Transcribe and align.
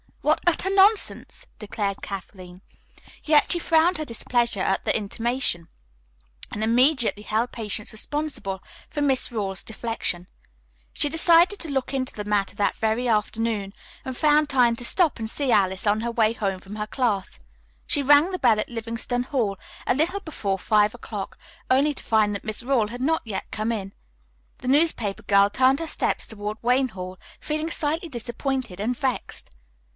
"What 0.23 0.39
utter 0.47 0.69
nonsense," 0.71 1.45
declared 1.59 2.01
Kathleen. 2.01 2.61
Yet 3.23 3.51
she 3.51 3.59
frowned 3.59 3.97
her 3.99 4.05
displeasure 4.05 4.59
at 4.61 4.83
the 4.85 4.95
intimation, 4.95 5.67
and 6.51 6.63
immediately 6.63 7.21
held 7.23 7.51
Patience 7.51 7.91
responsible 7.91 8.63
for 8.89 9.01
Miss 9.01 9.31
Rawle's 9.31 9.63
deflection. 9.63 10.27
She 10.93 11.09
decided 11.09 11.59
to 11.59 11.69
look 11.69 11.93
into 11.93 12.13
the 12.13 12.23
matter 12.23 12.55
that 12.55 12.75
very 12.77 13.07
afternoon 13.07 13.73
and 14.05 14.17
found 14.17 14.49
time 14.49 14.75
to 14.77 14.85
stop 14.85 15.19
and 15.19 15.29
see 15.29 15.51
Alice 15.51 15.85
on 15.85 16.01
her 16.01 16.11
way 16.11 16.33
home 16.33 16.59
from 16.59 16.77
her 16.77 16.87
class. 16.87 17.39
She 17.85 18.03
rang 18.03 18.31
the 18.31 18.39
bell 18.39 18.59
at 18.59 18.69
Livingston 18.69 19.23
Hall 19.23 19.57
a 19.85 19.93
little 19.93 20.19
before 20.21 20.57
five 20.57 20.95
o'clock, 20.95 21.37
only 21.69 21.93
to 21.93 22.03
find 22.03 22.33
that 22.33 22.45
Miss 22.45 22.63
Rawle 22.63 22.87
had 22.89 23.01
not 23.01 23.21
yet 23.25 23.51
come 23.51 23.71
in. 23.71 23.93
The 24.59 24.67
newspaper 24.67 25.23
girl 25.23 25.49
turned 25.51 25.79
her 25.79 25.87
steps 25.87 26.25
toward 26.25 26.57
Wayne 26.63 26.89
Hall, 26.89 27.19
feeling 27.39 27.69
slightly 27.69 28.09
disappointed 28.09 28.79
and 28.79 28.97
vexed. 28.97 29.51